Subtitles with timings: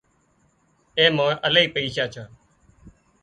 [0.97, 2.23] اين مان الاهي پئيشا ڇا